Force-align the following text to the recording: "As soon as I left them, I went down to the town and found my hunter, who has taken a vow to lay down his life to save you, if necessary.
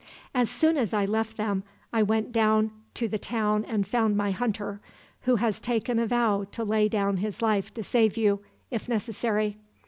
"As 0.33 0.49
soon 0.49 0.77
as 0.77 0.95
I 0.95 1.05
left 1.05 1.37
them, 1.37 1.61
I 1.93 2.01
went 2.01 2.31
down 2.31 2.71
to 2.95 3.07
the 3.07 3.19
town 3.19 3.63
and 3.65 3.85
found 3.85 4.17
my 4.17 4.31
hunter, 4.31 4.81
who 5.25 5.35
has 5.35 5.59
taken 5.59 5.99
a 5.99 6.07
vow 6.07 6.47
to 6.53 6.63
lay 6.63 6.89
down 6.89 7.17
his 7.17 7.39
life 7.39 7.71
to 7.75 7.83
save 7.83 8.17
you, 8.17 8.39
if 8.71 8.89
necessary. 8.89 9.57